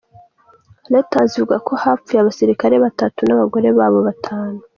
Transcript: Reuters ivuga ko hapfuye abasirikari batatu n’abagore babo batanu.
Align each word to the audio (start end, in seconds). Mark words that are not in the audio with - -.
Reuters 0.91 1.31
ivuga 1.35 1.55
ko 1.67 1.73
hapfuye 1.83 2.19
abasirikari 2.19 2.75
batatu 2.85 3.19
n’abagore 3.23 3.67
babo 3.77 3.99
batanu. 4.07 4.57